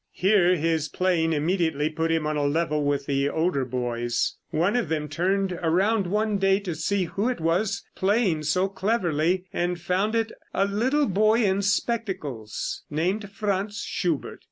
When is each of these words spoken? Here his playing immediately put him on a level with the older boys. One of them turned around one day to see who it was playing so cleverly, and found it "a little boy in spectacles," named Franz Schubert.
Here 0.13 0.55
his 0.55 0.89
playing 0.89 1.31
immediately 1.31 1.87
put 1.87 2.11
him 2.11 2.25
on 2.25 2.35
a 2.35 2.43
level 2.45 2.83
with 2.83 3.05
the 3.05 3.29
older 3.29 3.63
boys. 3.63 4.35
One 4.49 4.75
of 4.75 4.89
them 4.89 5.07
turned 5.07 5.53
around 5.53 6.07
one 6.07 6.39
day 6.39 6.59
to 6.61 6.73
see 6.73 7.03
who 7.03 7.29
it 7.29 7.39
was 7.39 7.83
playing 7.93 8.41
so 8.45 8.67
cleverly, 8.67 9.45
and 9.53 9.79
found 9.79 10.15
it 10.15 10.31
"a 10.55 10.65
little 10.65 11.05
boy 11.05 11.43
in 11.43 11.61
spectacles," 11.61 12.81
named 12.89 13.29
Franz 13.29 13.83
Schubert. 13.87 14.39